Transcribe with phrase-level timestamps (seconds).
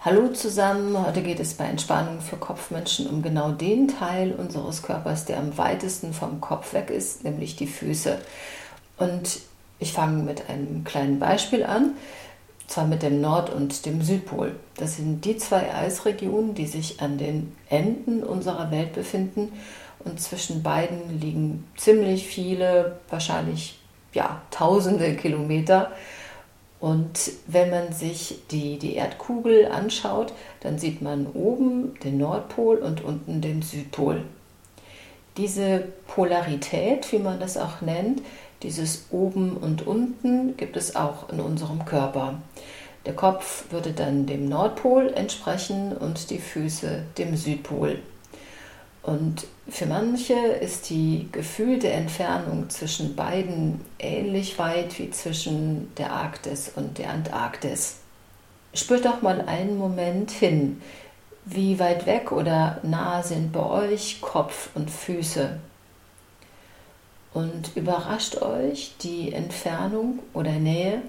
[0.00, 5.24] Hallo zusammen, heute geht es bei Entspannung für Kopfmenschen um genau den Teil unseres Körpers,
[5.24, 8.16] der am weitesten vom Kopf weg ist, nämlich die Füße.
[8.96, 9.40] Und
[9.80, 11.94] ich fange mit einem kleinen Beispiel an,
[12.68, 14.54] zwar mit dem Nord- und dem Südpol.
[14.76, 19.52] Das sind die zwei Eisregionen, die sich an den Enden unserer Welt befinden
[19.98, 23.80] und zwischen beiden liegen ziemlich viele, wahrscheinlich
[24.12, 25.90] ja, tausende Kilometer.
[26.80, 33.02] Und wenn man sich die, die Erdkugel anschaut, dann sieht man oben den Nordpol und
[33.02, 34.22] unten den Südpol.
[35.36, 38.22] Diese Polarität, wie man das auch nennt,
[38.62, 42.40] dieses oben und unten, gibt es auch in unserem Körper.
[43.06, 48.00] Der Kopf würde dann dem Nordpol entsprechen und die Füße dem Südpol.
[49.08, 56.70] Und für manche ist die gefühlte Entfernung zwischen beiden ähnlich weit wie zwischen der Arktis
[56.76, 58.00] und der Antarktis.
[58.74, 60.82] Spürt doch mal einen Moment hin,
[61.46, 65.58] wie weit weg oder nah sind bei euch Kopf und Füße.
[67.32, 71.00] Und überrascht euch die Entfernung oder Nähe.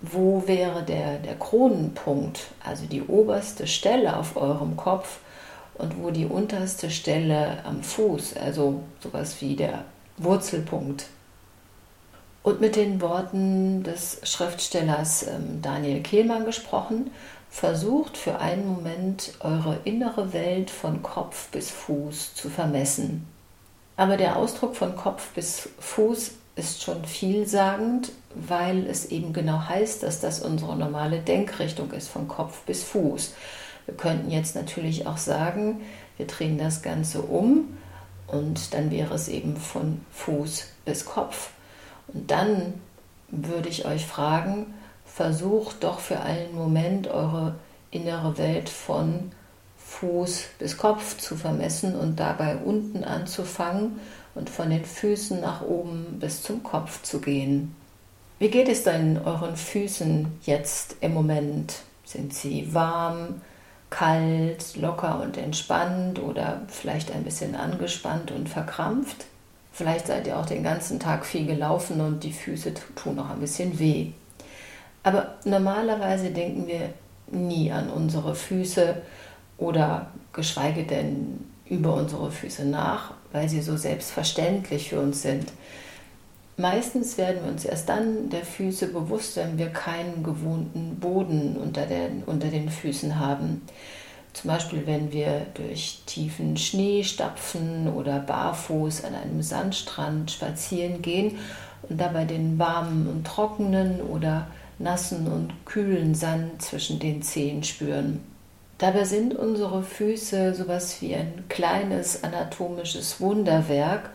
[0.00, 5.18] Wo wäre der, der Kronenpunkt, also die oberste Stelle auf eurem Kopf?
[5.74, 9.84] Und wo die unterste Stelle am Fuß, also sowas wie der
[10.18, 11.06] Wurzelpunkt.
[12.42, 17.10] Und mit den Worten des Schriftstellers ähm, Daniel Kehlmann gesprochen,
[17.50, 23.28] versucht für einen Moment eure innere Welt von Kopf bis Fuß zu vermessen.
[23.96, 30.02] Aber der Ausdruck von Kopf bis Fuß ist schon vielsagend, weil es eben genau heißt,
[30.02, 33.34] dass das unsere normale Denkrichtung ist, von Kopf bis Fuß.
[33.86, 35.80] Wir könnten jetzt natürlich auch sagen,
[36.16, 37.76] wir drehen das Ganze um
[38.26, 41.50] und dann wäre es eben von Fuß bis Kopf.
[42.08, 42.74] Und dann
[43.28, 47.56] würde ich euch fragen, versucht doch für einen Moment eure
[47.90, 49.32] innere Welt von
[49.76, 54.00] Fuß bis Kopf zu vermessen und dabei unten anzufangen
[54.34, 57.76] und von den Füßen nach oben bis zum Kopf zu gehen.
[58.38, 61.82] Wie geht es denn euren Füßen jetzt im Moment?
[62.04, 63.42] Sind sie warm?
[63.92, 69.26] Kalt, locker und entspannt oder vielleicht ein bisschen angespannt und verkrampft.
[69.70, 73.40] Vielleicht seid ihr auch den ganzen Tag viel gelaufen und die Füße tun noch ein
[73.40, 74.08] bisschen weh.
[75.02, 76.90] Aber normalerweise denken wir
[77.30, 78.96] nie an unsere Füße
[79.58, 85.52] oder geschweige denn über unsere Füße nach, weil sie so selbstverständlich für uns sind.
[86.56, 91.86] Meistens werden wir uns erst dann der Füße bewusst, wenn wir keinen gewohnten Boden unter
[91.86, 93.62] den, unter den Füßen haben.
[94.34, 101.38] Zum Beispiel, wenn wir durch tiefen Schnee stapfen oder barfuß an einem Sandstrand spazieren gehen
[101.88, 104.46] und dabei den warmen und trockenen oder
[104.78, 108.20] nassen und kühlen Sand zwischen den Zehen spüren.
[108.78, 114.10] Dabei sind unsere Füße sowas wie ein kleines anatomisches Wunderwerk,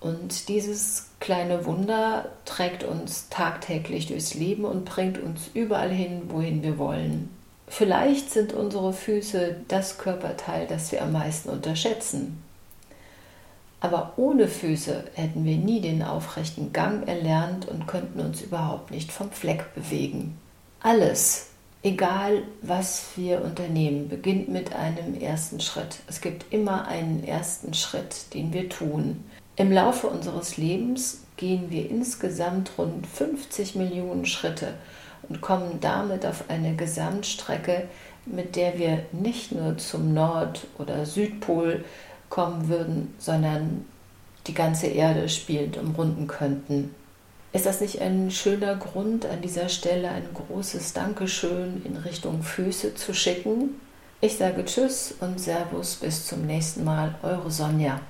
[0.00, 6.62] und dieses kleine Wunder trägt uns tagtäglich durchs Leben und bringt uns überall hin, wohin
[6.62, 7.30] wir wollen.
[7.68, 12.42] Vielleicht sind unsere Füße das Körperteil, das wir am meisten unterschätzen.
[13.80, 19.12] Aber ohne Füße hätten wir nie den aufrechten Gang erlernt und könnten uns überhaupt nicht
[19.12, 20.38] vom Fleck bewegen.
[20.80, 21.48] Alles,
[21.82, 25.98] egal was wir unternehmen, beginnt mit einem ersten Schritt.
[26.06, 29.24] Es gibt immer einen ersten Schritt, den wir tun.
[29.58, 34.74] Im Laufe unseres Lebens gehen wir insgesamt rund 50 Millionen Schritte
[35.28, 37.88] und kommen damit auf eine Gesamtstrecke,
[38.26, 41.84] mit der wir nicht nur zum Nord- oder Südpol
[42.28, 43.86] kommen würden, sondern
[44.46, 46.94] die ganze Erde spielend umrunden könnten.
[47.54, 52.94] Ist das nicht ein schöner Grund, an dieser Stelle ein großes Dankeschön in Richtung Füße
[52.94, 53.80] zu schicken?
[54.20, 58.02] Ich sage Tschüss und Servus bis zum nächsten Mal, eure Sonja.